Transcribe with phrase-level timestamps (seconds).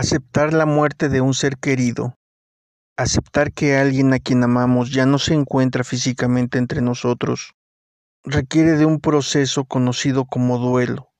[0.00, 2.14] Aceptar la muerte de un ser querido.
[2.96, 7.52] Aceptar que alguien a quien amamos ya no se encuentra físicamente entre nosotros
[8.24, 11.10] requiere de un proceso conocido como duelo,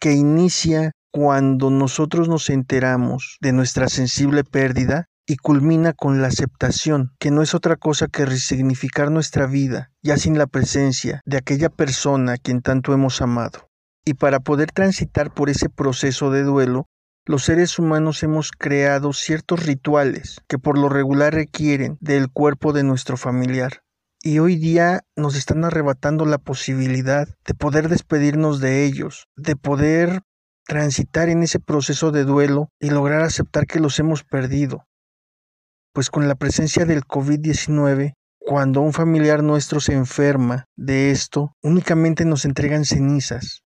[0.00, 7.12] que inicia cuando nosotros nos enteramos de nuestra sensible pérdida y culmina con la aceptación,
[7.18, 11.70] que no es otra cosa que resignificar nuestra vida, ya sin la presencia de aquella
[11.70, 13.70] persona a quien tanto hemos amado.
[14.04, 16.86] Y para poder transitar por ese proceso de duelo,
[17.26, 22.84] los seres humanos hemos creado ciertos rituales que por lo regular requieren del cuerpo de
[22.84, 23.82] nuestro familiar.
[24.22, 30.22] Y hoy día nos están arrebatando la posibilidad de poder despedirnos de ellos, de poder
[30.66, 34.86] transitar en ese proceso de duelo y lograr aceptar que los hemos perdido.
[35.92, 42.24] Pues con la presencia del COVID-19, cuando un familiar nuestro se enferma de esto, únicamente
[42.24, 43.62] nos entregan cenizas,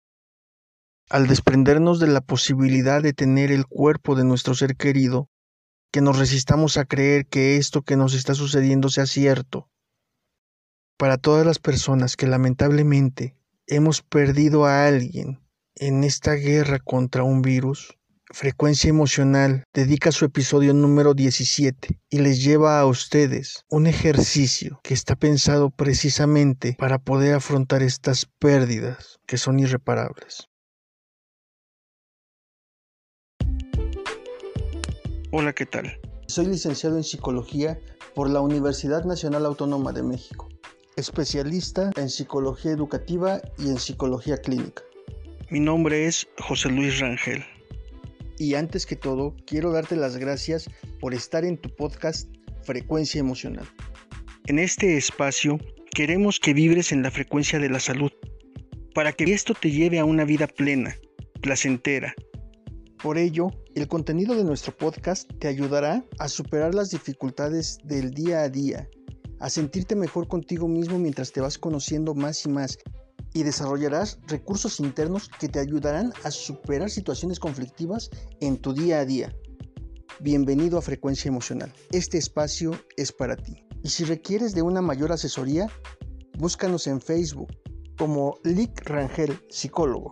[1.10, 5.28] al desprendernos de la posibilidad de tener el cuerpo de nuestro ser querido,
[5.92, 9.68] que nos resistamos a creer que esto que nos está sucediendo sea cierto.
[10.96, 15.40] Para todas las personas que lamentablemente hemos perdido a alguien
[15.74, 17.98] en esta guerra contra un virus,
[18.32, 24.94] Frecuencia Emocional dedica su episodio número 17 y les lleva a ustedes un ejercicio que
[24.94, 30.49] está pensado precisamente para poder afrontar estas pérdidas que son irreparables.
[35.32, 35.96] Hola, ¿qué tal?
[36.26, 37.78] Soy licenciado en Psicología
[38.16, 40.48] por la Universidad Nacional Autónoma de México,
[40.96, 44.82] especialista en Psicología Educativa y en Psicología Clínica.
[45.48, 47.44] Mi nombre es José Luis Rangel.
[48.38, 52.28] Y antes que todo, quiero darte las gracias por estar en tu podcast
[52.64, 53.68] Frecuencia Emocional.
[54.46, 55.58] En este espacio
[55.94, 58.10] queremos que vibres en la frecuencia de la salud,
[58.96, 60.96] para que esto te lleve a una vida plena,
[61.40, 62.16] placentera,
[63.00, 63.48] por ello,
[63.80, 68.86] el contenido de nuestro podcast te ayudará a superar las dificultades del día a día,
[69.38, 72.78] a sentirte mejor contigo mismo mientras te vas conociendo más y más
[73.32, 78.10] y desarrollarás recursos internos que te ayudarán a superar situaciones conflictivas
[78.40, 79.34] en tu día a día.
[80.20, 81.72] Bienvenido a Frecuencia Emocional.
[81.90, 83.64] Este espacio es para ti.
[83.82, 85.68] Y si requieres de una mayor asesoría,
[86.36, 87.48] búscanos en Facebook
[87.96, 90.10] como Lick Rangel Psicólogo.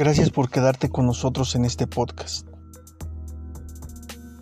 [0.00, 2.48] Gracias por quedarte con nosotros en este podcast.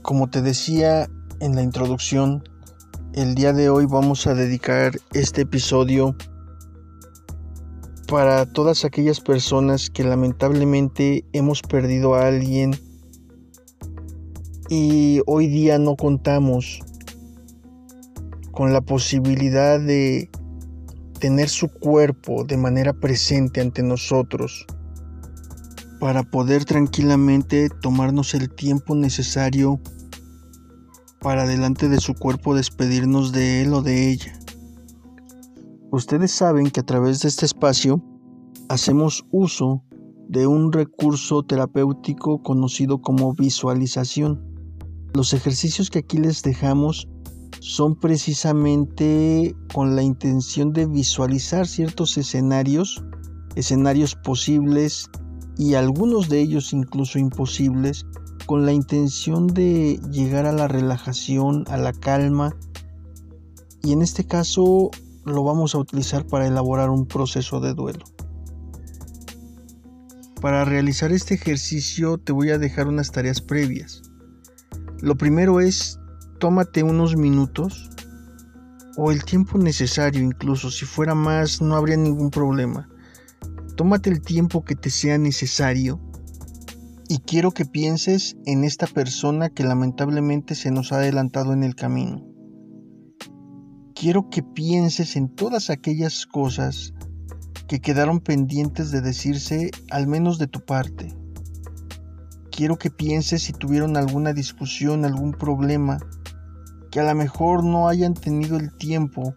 [0.02, 1.10] Como te decía
[1.41, 2.44] en la introducción,
[3.12, 6.14] el día de hoy vamos a dedicar este episodio
[8.06, 12.78] para todas aquellas personas que lamentablemente hemos perdido a alguien
[14.69, 16.78] y hoy día no contamos
[18.52, 20.30] con la posibilidad de
[21.19, 24.64] tener su cuerpo de manera presente ante nosotros
[26.00, 29.81] para poder tranquilamente tomarnos el tiempo necesario
[31.20, 34.38] para delante de su cuerpo despedirnos de él o de ella.
[35.91, 38.03] Ustedes saben que a través de este espacio
[38.69, 39.82] hacemos uso
[40.28, 44.44] de un recurso terapéutico conocido como visualización.
[45.14, 47.08] Los ejercicios que aquí les dejamos
[47.60, 53.03] son precisamente con la intención de visualizar ciertos escenarios,
[53.56, 55.10] escenarios posibles,
[55.58, 58.06] y algunos de ellos incluso imposibles,
[58.46, 62.56] con la intención de llegar a la relajación, a la calma,
[63.82, 64.91] y en este caso
[65.24, 68.04] lo vamos a utilizar para elaborar un proceso de duelo.
[70.41, 74.02] Para realizar este ejercicio te voy a dejar unas tareas previas.
[75.00, 75.98] Lo primero es,
[76.38, 77.90] tómate unos minutos
[78.96, 82.88] o el tiempo necesario incluso, si fuera más no habría ningún problema
[83.78, 86.00] Tómate el tiempo que te sea necesario
[87.08, 91.76] y quiero que pienses en esta persona que lamentablemente se nos ha adelantado en el
[91.76, 92.26] camino.
[93.94, 96.92] Quiero que pienses en todas aquellas cosas
[97.69, 101.16] que quedaron pendientes de decirse al menos de tu parte.
[102.50, 106.00] Quiero que pienses si tuvieron alguna discusión, algún problema,
[106.90, 109.34] que a lo mejor no hayan tenido el tiempo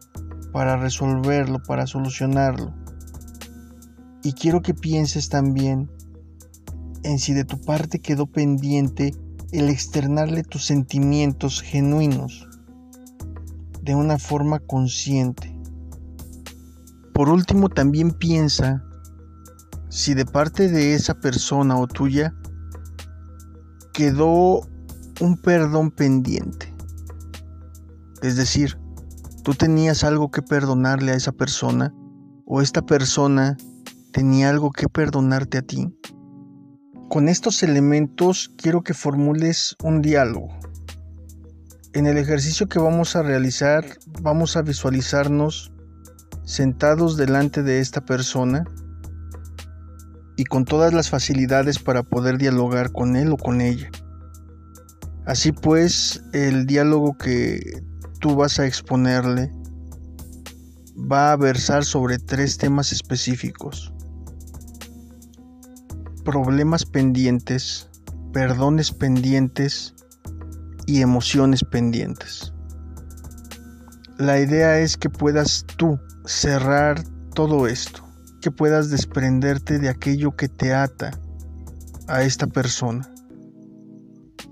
[0.51, 2.80] para resolverlo, para solucionarlo.
[4.23, 5.89] Y quiero que pienses también
[7.03, 9.15] en si de tu parte quedó pendiente
[9.51, 12.47] el externarle tus sentimientos genuinos
[13.81, 15.55] de una forma consciente.
[17.13, 18.83] Por último, también piensa
[19.89, 22.33] si de parte de esa persona o tuya
[23.93, 24.61] quedó
[25.19, 26.73] un perdón pendiente.
[28.21, 28.77] Es decir,
[29.43, 31.93] ¿Tú tenías algo que perdonarle a esa persona?
[32.45, 33.57] ¿O esta persona
[34.11, 35.93] tenía algo que perdonarte a ti?
[37.09, 40.47] Con estos elementos quiero que formules un diálogo.
[41.93, 43.85] En el ejercicio que vamos a realizar
[44.21, 45.73] vamos a visualizarnos
[46.43, 48.63] sentados delante de esta persona
[50.37, 53.89] y con todas las facilidades para poder dialogar con él o con ella.
[55.25, 57.83] Así pues, el diálogo que
[58.19, 59.51] tú vas a exponerle
[60.99, 63.93] va a versar sobre tres temas específicos.
[66.23, 67.89] Problemas pendientes,
[68.31, 69.95] perdones pendientes
[70.85, 72.53] y emociones pendientes.
[74.17, 77.03] La idea es que puedas tú cerrar
[77.33, 78.07] todo esto,
[78.39, 81.11] que puedas desprenderte de aquello que te ata
[82.07, 83.09] a esta persona.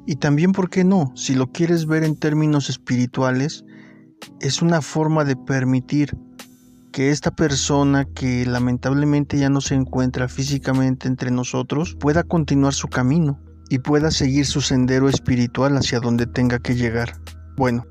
[0.08, 1.12] Y también, ¿por qué no?
[1.16, 3.64] Si lo quieres ver en términos espirituales,
[4.40, 6.18] es una forma de permitir
[6.92, 12.88] que esta persona que lamentablemente ya no se encuentra físicamente entre nosotros pueda continuar su
[12.88, 13.40] camino
[13.70, 17.14] y pueda seguir su sendero espiritual hacia donde tenga que llegar.
[17.56, 17.86] Bueno,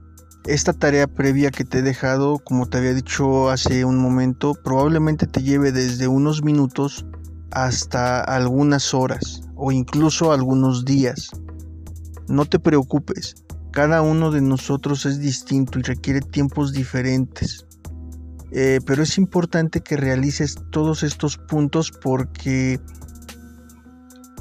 [0.46, 5.26] esta tarea previa que te he dejado, como te había dicho hace un momento, probablemente
[5.26, 7.06] te lleve desde unos minutos
[7.50, 11.30] hasta algunas horas o incluso algunos días.
[12.28, 17.67] No te preocupes, cada uno de nosotros es distinto y requiere tiempos diferentes.
[18.50, 22.80] Eh, pero es importante que realices todos estos puntos porque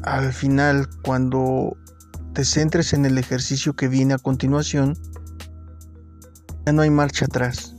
[0.04, 1.75] al final, cuando
[2.33, 4.94] te centres en el ejercicio que viene a continuación,
[6.65, 7.75] ya no hay marcha atrás.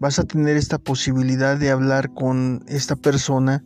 [0.00, 3.64] Vas a tener esta posibilidad de hablar con esta persona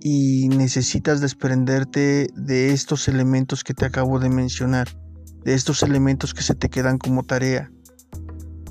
[0.00, 4.88] y necesitas desprenderte de estos elementos que te acabo de mencionar,
[5.44, 7.70] de estos elementos que se te quedan como tarea.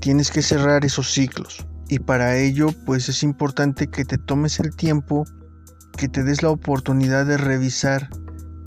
[0.07, 4.73] Tienes que cerrar esos ciclos y para ello pues es importante que te tomes el
[4.73, 5.25] tiempo,
[5.97, 8.09] que te des la oportunidad de revisar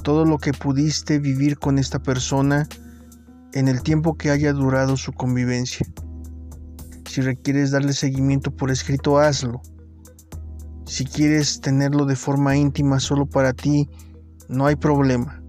[0.02, 2.69] todo lo que pudiste vivir con esta persona
[3.54, 5.87] en el tiempo que haya durado su convivencia.
[7.06, 9.62] Si requieres darle seguimiento por escrito, hazlo.
[10.84, 13.88] Si quieres tenerlo de forma íntima solo para ti,
[14.50, 15.42] no hay problema.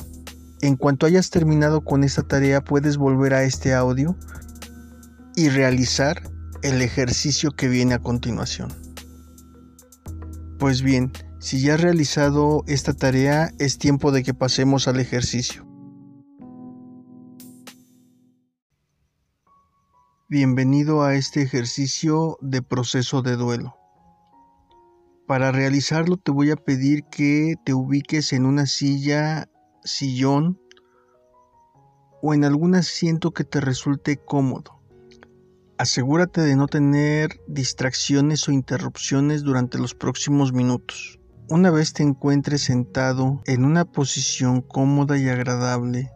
[0.62, 4.16] En cuanto hayas terminado con esta tarea, puedes volver a este audio
[5.42, 6.22] y realizar
[6.62, 8.70] el ejercicio que viene a continuación.
[10.60, 15.68] Pues bien, si ya has realizado esta tarea, es tiempo de que pasemos al ejercicio.
[20.30, 23.76] Bienvenido a este ejercicio de proceso de duelo.
[25.26, 29.50] Para realizarlo te voy a pedir que te ubiques en una silla,
[29.84, 30.62] sillón
[32.22, 34.81] o en algún asiento que te resulte cómodo.
[35.82, 41.20] Asegúrate de no tener distracciones o interrupciones durante los próximos minutos.
[41.50, 46.12] Una vez te encuentres sentado en una posición cómoda y agradable,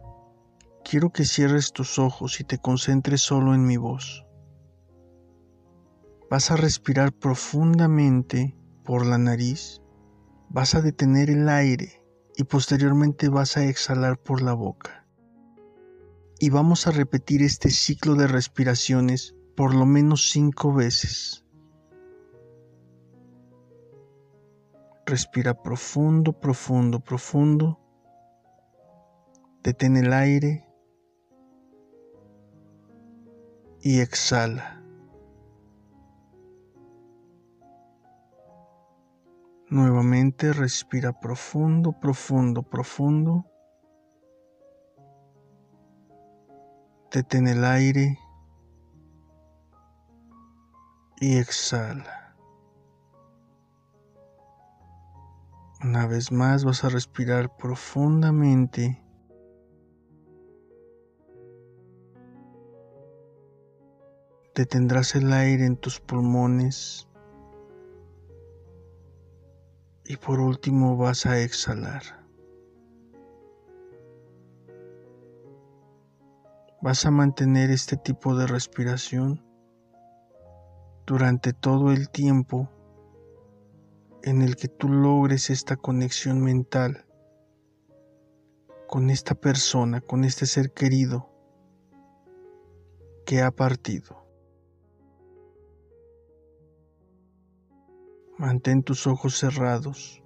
[0.84, 4.24] Quiero que cierres tus ojos y te concentres solo en mi voz.
[6.30, 9.82] Vas a respirar profundamente por la nariz,
[10.48, 12.04] vas a detener el aire
[12.36, 15.08] y posteriormente vas a exhalar por la boca.
[16.38, 21.44] Y vamos a repetir este ciclo de respiraciones por lo menos cinco veces.
[25.06, 27.80] Respira profundo, profundo, profundo.
[29.62, 30.68] Detén el aire
[33.80, 34.82] y exhala.
[39.68, 43.46] Nuevamente respira profundo, profundo, profundo.
[47.10, 48.18] Detén el aire
[51.20, 52.36] y exhala.
[55.82, 59.02] Una vez más vas a respirar profundamente
[64.56, 67.06] detendrás el aire en tus pulmones
[70.06, 72.02] y por último vas a exhalar.
[76.80, 79.45] Vas a mantener este tipo de respiración
[81.06, 82.68] durante todo el tiempo
[84.24, 87.06] en el que tú logres esta conexión mental
[88.88, 91.30] con esta persona, con este ser querido
[93.24, 94.26] que ha partido.
[98.36, 100.22] Mantén tus ojos cerrados,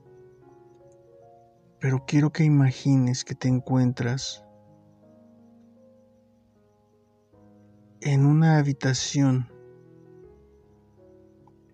[1.79, 4.45] pero quiero que imagines que te encuentras
[8.01, 9.50] en una habitación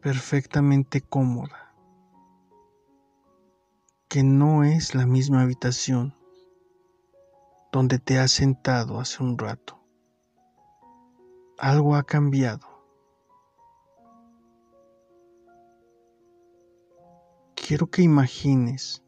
[0.07, 1.75] perfectamente cómoda,
[4.07, 6.15] que no es la misma habitación
[7.73, 9.81] donde te has sentado hace un rato.
[11.59, 12.69] Algo ha cambiado.
[17.57, 19.03] Quiero que imagines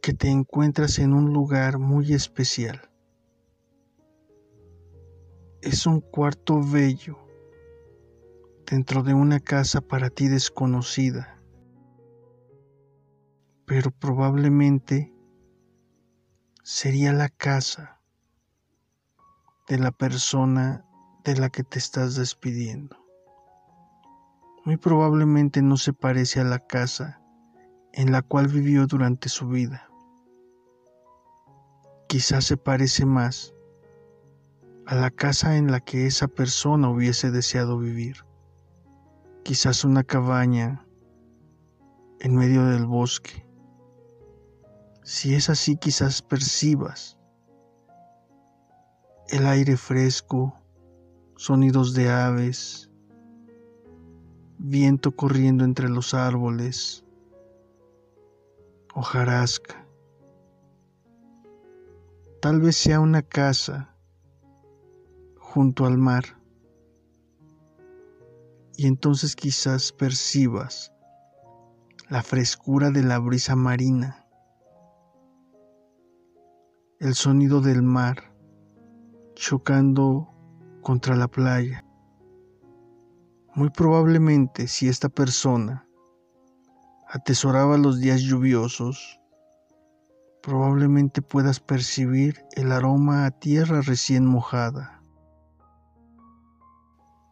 [0.00, 2.89] que te encuentras en un lugar muy especial.
[5.62, 7.18] Es un cuarto bello
[8.66, 11.42] dentro de una casa para ti desconocida,
[13.66, 15.12] pero probablemente
[16.62, 18.00] sería la casa
[19.68, 20.84] de la persona
[21.24, 22.96] de la que te estás despidiendo.
[24.64, 27.20] Muy probablemente no se parece a la casa
[27.92, 29.90] en la cual vivió durante su vida
[32.10, 33.54] quizás se parece más
[34.90, 38.24] a la casa en la que esa persona hubiese deseado vivir.
[39.44, 40.84] Quizás una cabaña
[42.18, 43.46] en medio del bosque.
[45.04, 47.16] Si es así, quizás percibas
[49.28, 50.60] el aire fresco,
[51.36, 52.90] sonidos de aves,
[54.58, 57.04] viento corriendo entre los árboles,
[58.92, 59.86] hojarasca.
[62.42, 63.94] Tal vez sea una casa
[65.52, 66.24] junto al mar.
[68.76, 70.92] Y entonces quizás percibas
[72.08, 74.28] la frescura de la brisa marina,
[77.00, 78.32] el sonido del mar
[79.34, 80.32] chocando
[80.82, 81.84] contra la playa.
[83.56, 85.84] Muy probablemente si esta persona
[87.08, 89.20] atesoraba los días lluviosos,
[90.44, 94.99] probablemente puedas percibir el aroma a tierra recién mojada.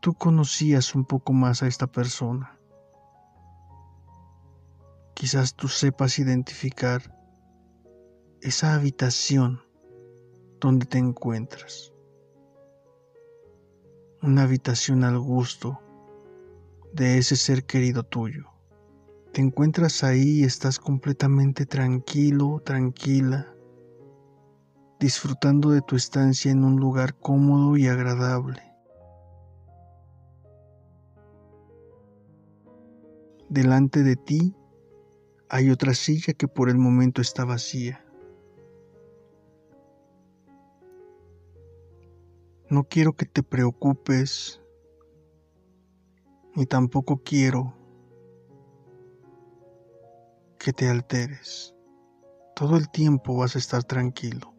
[0.00, 2.58] Tú conocías un poco más a esta persona.
[5.14, 7.02] Quizás tú sepas identificar
[8.40, 9.60] esa habitación
[10.60, 11.92] donde te encuentras.
[14.22, 15.80] Una habitación al gusto
[16.92, 18.46] de ese ser querido tuyo.
[19.32, 23.52] Te encuentras ahí y estás completamente tranquilo, tranquila,
[25.00, 28.67] disfrutando de tu estancia en un lugar cómodo y agradable.
[33.48, 34.54] Delante de ti
[35.48, 38.04] hay otra silla que por el momento está vacía.
[42.68, 44.60] No quiero que te preocupes,
[46.54, 47.74] ni tampoco quiero
[50.58, 51.74] que te alteres.
[52.54, 54.52] Todo el tiempo vas a estar tranquilo.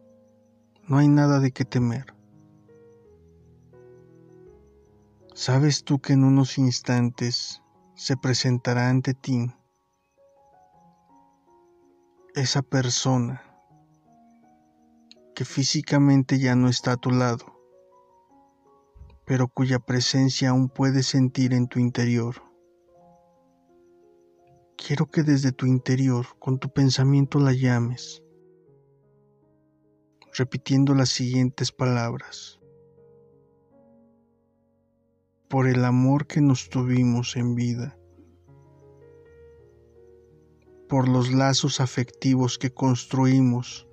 [0.88, 2.06] No hay nada de qué temer.
[5.32, 7.62] ¿Sabes tú que en unos instantes
[8.00, 9.52] se presentará ante ti
[12.34, 13.42] esa persona
[15.34, 17.44] que físicamente ya no está a tu lado,
[19.26, 22.36] pero cuya presencia aún puedes sentir en tu interior?
[24.78, 28.22] Quiero que desde tu interior, con tu pensamiento la llames,
[30.32, 32.59] repitiendo las siguientes palabras.
[35.50, 37.98] Por el amor que nos tuvimos en vida,
[40.88, 43.86] por los lazos afectivos que construimos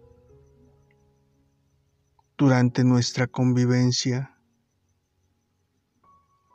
[2.37, 4.39] durante nuestra convivencia,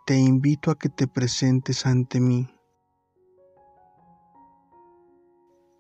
[0.07, 2.49] te invito a que te presentes ante mí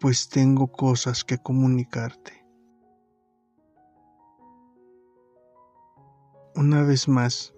[0.02, 2.44] pues tengo cosas que comunicarte.
[6.56, 7.54] Una vez más,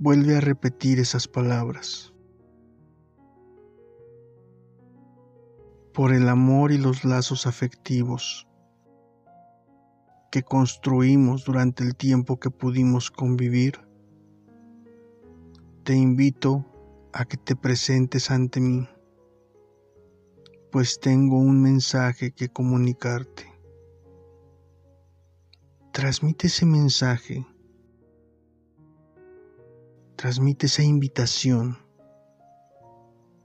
[0.00, 2.14] vuelve a repetir esas palabras.
[5.92, 8.48] Por el amor y los lazos afectivos
[10.30, 13.78] que construimos durante el tiempo que pudimos convivir,
[15.84, 16.64] te invito
[17.12, 18.88] a que te presentes ante mí,
[20.72, 23.52] pues tengo un mensaje que comunicarte.
[25.92, 27.44] Transmite ese mensaje,
[30.20, 31.78] transmite esa invitación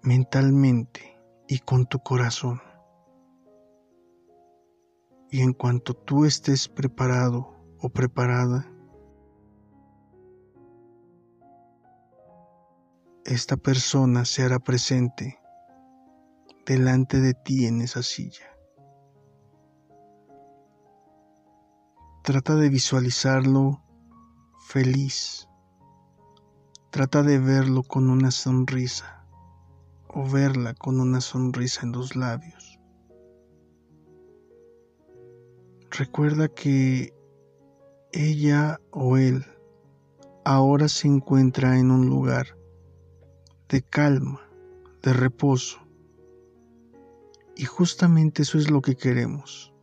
[0.04, 1.18] mentalmente
[1.48, 2.62] y con tu corazón.
[5.32, 8.70] Y en cuanto tú estés preparado o preparada,
[13.24, 15.40] esta persona se hará presente
[16.66, 18.48] delante de ti en esa silla.
[22.22, 23.82] Trata de visualizarlo
[24.68, 25.48] feliz.
[26.96, 29.26] Trata de verlo con una sonrisa
[30.08, 32.80] o verla con una sonrisa en los labios.
[35.92, 37.14] Recuerda que
[38.14, 39.44] ella o él
[40.46, 42.58] ahora se encuentra en un lugar
[43.68, 44.40] de calma,
[45.04, 45.80] de reposo.
[47.58, 49.74] Y justamente eso es lo que queremos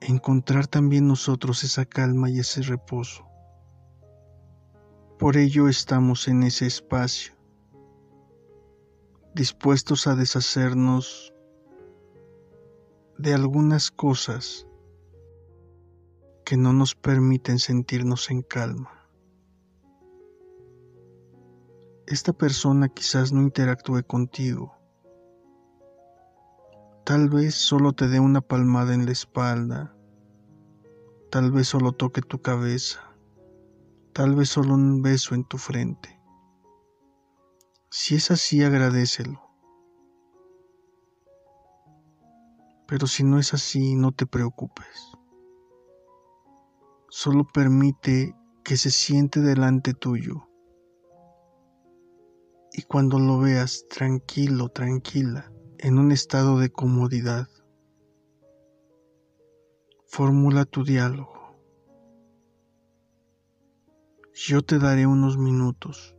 [0.00, 3.27] encontrar también nosotros esa calma y ese reposo.
[5.18, 7.34] Por ello estamos en ese espacio,
[9.34, 11.34] dispuestos a deshacernos
[13.18, 14.66] de algunas cosas
[16.44, 19.08] que no nos permiten sentirnos en calma.
[22.06, 24.78] Esta persona quizás no interactúe contigo,
[27.08, 29.96] Tal vez solo te dé una palmada en la espalda.
[31.30, 33.07] Tal vez solo toque tu cabeza.
[34.18, 36.20] Tal vez solo un beso en tu frente.
[37.88, 39.40] Si es así, agradecelo.
[42.88, 45.12] Pero si no es así, no te preocupes.
[47.08, 48.34] Solo permite
[48.64, 50.48] que se siente delante tuyo.
[52.72, 57.46] Y cuando lo veas tranquilo, tranquila, en un estado de comodidad.
[60.08, 61.37] Formula tu diálogo.
[64.46, 66.14] Yo te daré unos minutos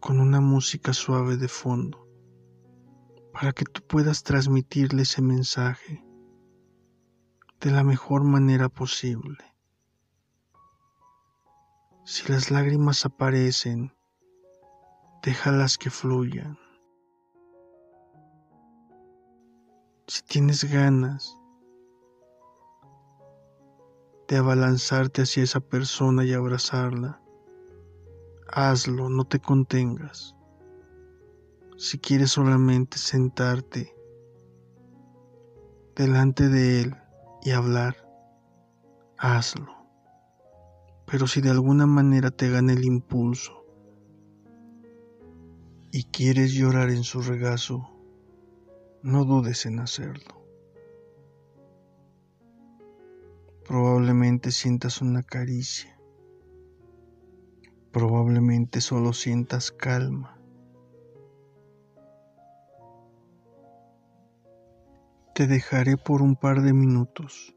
[0.00, 2.08] con una música suave de fondo
[3.34, 6.02] para que tú puedas transmitirle ese mensaje
[7.60, 9.44] de la mejor manera posible.
[12.06, 13.92] Si las lágrimas aparecen,
[15.22, 16.58] déjalas que fluyan.
[20.06, 21.39] si tienes ganas
[24.30, 27.20] de abalanzarte hacia esa persona y abrazarla,
[28.46, 30.36] hazlo, no te contengas.
[31.76, 33.92] Si quieres solamente sentarte
[35.96, 36.96] delante de él
[37.42, 37.96] y hablar,
[39.18, 39.74] hazlo.
[41.06, 43.64] Pero si de alguna manera te gana el impulso
[45.90, 47.90] y quieres llorar en su regazo,
[49.02, 50.39] no dudes en hacerlo.
[53.70, 55.96] Probablemente sientas una caricia.
[57.92, 60.36] Probablemente solo sientas calma.
[65.36, 67.56] Te dejaré por un par de minutos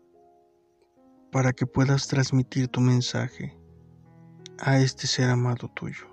[1.31, 3.57] para que puedas transmitir tu mensaje
[4.59, 6.12] a este ser amado tuyo.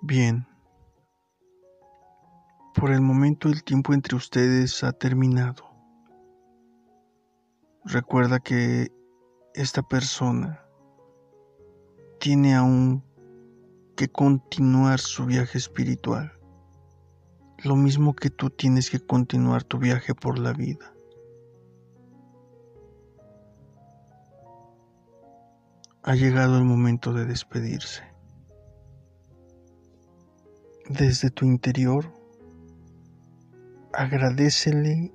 [0.00, 0.46] Bien.
[2.74, 5.64] Por el momento el tiempo entre ustedes ha terminado.
[7.84, 8.92] Recuerda que
[9.54, 10.64] esta persona
[12.20, 13.02] tiene aún
[13.96, 16.32] que continuar su viaje espiritual,
[17.64, 20.94] lo mismo que tú tienes que continuar tu viaje por la vida.
[26.04, 28.17] Ha llegado el momento de despedirse.
[30.88, 32.10] Desde tu interior,
[33.92, 35.12] agradecele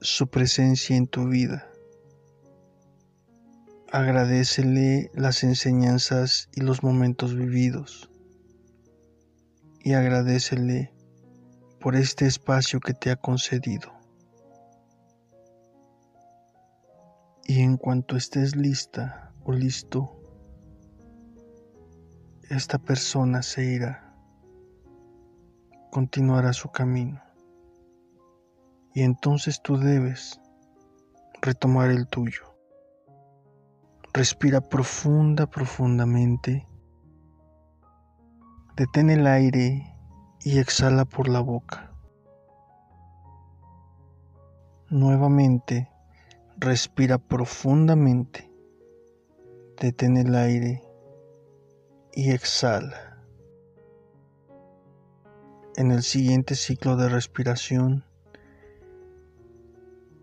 [0.00, 1.68] su presencia en tu vida.
[3.92, 8.08] Agradecele las enseñanzas y los momentos vividos.
[9.80, 10.90] Y agradecele
[11.78, 13.92] por este espacio que te ha concedido.
[17.44, 20.18] Y en cuanto estés lista o listo,
[22.48, 24.05] esta persona se irá
[25.96, 27.22] continuará su camino.
[28.92, 30.38] Y entonces tú debes
[31.40, 32.54] retomar el tuyo.
[34.12, 36.68] Respira profunda, profundamente.
[38.76, 39.96] Detén el aire
[40.42, 41.90] y exhala por la boca.
[44.90, 45.90] Nuevamente,
[46.58, 48.52] respira profundamente.
[49.80, 50.82] Detén el aire
[52.12, 53.05] y exhala.
[55.76, 58.02] En el siguiente ciclo de respiración,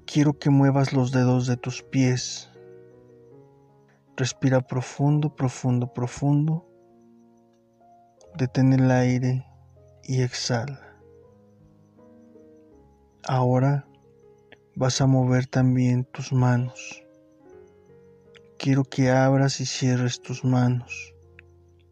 [0.07, 2.49] quiero que muevas los dedos de tus pies.
[4.17, 6.65] Respira profundo, profundo, profundo.
[8.35, 9.45] Detén el aire
[10.01, 10.97] y exhala.
[13.27, 13.87] Ahora
[14.75, 17.05] vas a mover también tus manos.
[18.57, 21.13] Quiero que abras y cierres tus manos.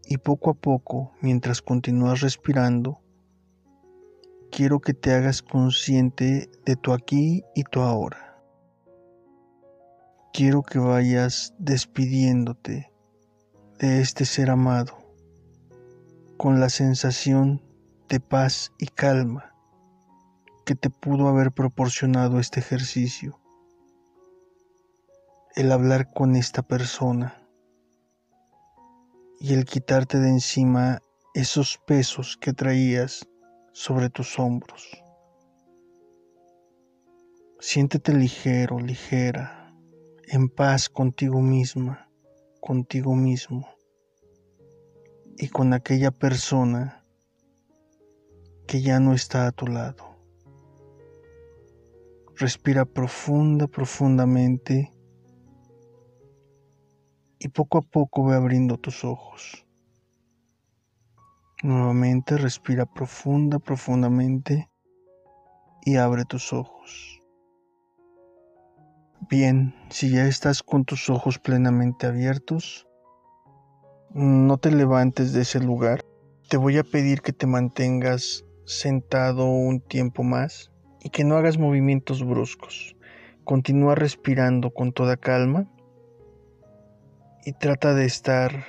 [0.07, 3.01] Y poco a poco, mientras continúas respirando,
[4.51, 8.37] quiero que te hagas consciente de tu aquí y tu ahora.
[10.33, 12.91] Quiero que vayas despidiéndote
[13.79, 14.97] de este ser amado
[16.37, 17.61] con la sensación
[18.09, 19.55] de paz y calma
[20.65, 23.39] que te pudo haber proporcionado este ejercicio.
[25.55, 27.41] El hablar con esta persona
[29.39, 30.99] y el quitarte de encima
[31.33, 33.27] esos pesos que traías
[33.71, 35.03] sobre tus hombros.
[37.59, 39.73] Siéntete ligero, ligera,
[40.27, 42.09] en paz contigo misma,
[42.59, 43.67] contigo mismo
[45.37, 47.05] y con aquella persona
[48.67, 50.15] que ya no está a tu lado.
[52.35, 54.91] Respira profunda, profundamente
[57.37, 59.65] y poco a poco ve abriendo tus ojos.
[61.63, 64.71] Nuevamente respira profunda, profundamente
[65.83, 67.21] y abre tus ojos.
[69.29, 72.87] Bien, si ya estás con tus ojos plenamente abiertos,
[74.09, 76.03] no te levantes de ese lugar.
[76.49, 81.59] Te voy a pedir que te mantengas sentado un tiempo más y que no hagas
[81.59, 82.95] movimientos bruscos.
[83.43, 85.71] Continúa respirando con toda calma
[87.45, 88.65] y trata de estar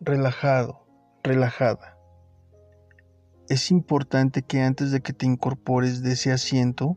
[0.00, 0.86] relajado,
[1.22, 1.89] relajada
[3.50, 6.96] es importante que antes de que te incorpores de ese asiento,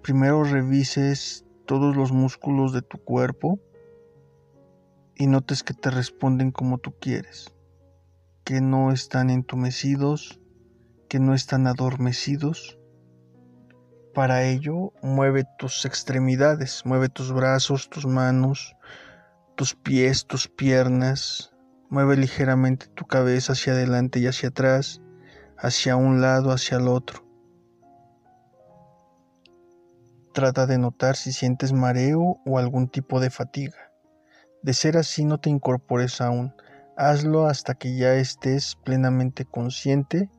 [0.00, 3.58] primero revises todos los músculos de tu cuerpo
[5.16, 7.52] y notes que te responden como tú quieres,
[8.44, 10.40] que no están entumecidos,
[11.08, 12.78] que no están adormecidos.
[14.14, 18.76] Para ello, mueve tus extremidades, mueve tus brazos, tus manos,
[19.56, 21.52] tus pies, tus piernas,
[21.90, 25.02] mueve ligeramente tu cabeza hacia adelante y hacia atrás
[25.58, 27.24] hacia un lado, hacia el otro.
[30.32, 33.92] Trata de notar si sientes mareo o algún tipo de fatiga.
[34.62, 36.52] De ser así, no te incorpores aún.
[36.96, 40.30] Hazlo hasta que ya estés plenamente consciente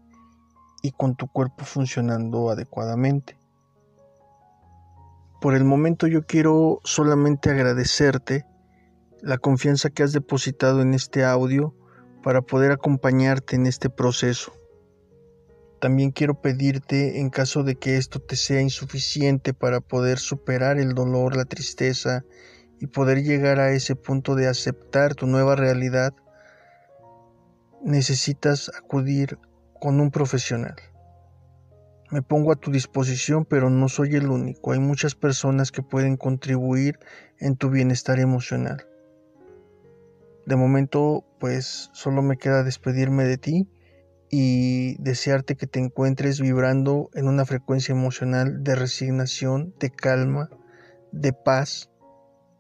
[0.84, 3.38] y con tu cuerpo funcionando adecuadamente.
[5.41, 8.45] Por el momento yo quiero solamente agradecerte
[9.21, 11.73] la confianza que has depositado en este audio
[12.23, 14.53] para poder acompañarte en este proceso.
[15.79, 20.93] También quiero pedirte, en caso de que esto te sea insuficiente para poder superar el
[20.93, 22.23] dolor, la tristeza
[22.79, 26.13] y poder llegar a ese punto de aceptar tu nueva realidad,
[27.83, 29.37] necesitas acudir
[29.79, 30.75] con un profesional.
[32.09, 34.71] Me pongo a tu disposición, pero no soy el único.
[34.71, 36.97] Hay muchas personas que pueden contribuir
[37.37, 38.87] en tu bienestar emocional.
[40.45, 43.67] De momento, pues solo me queda despedirme de ti
[44.29, 50.49] y desearte que te encuentres vibrando en una frecuencia emocional de resignación, de calma,
[51.11, 51.89] de paz,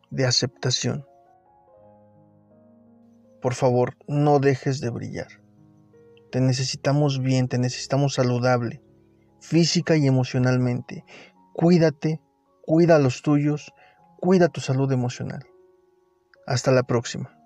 [0.09, 1.05] de aceptación.
[3.41, 5.27] Por favor, no dejes de brillar.
[6.31, 8.81] Te necesitamos bien, te necesitamos saludable,
[9.39, 11.03] física y emocionalmente.
[11.53, 12.21] Cuídate,
[12.63, 13.73] cuida a los tuyos,
[14.19, 15.45] cuida tu salud emocional.
[16.45, 17.36] Hasta la próxima.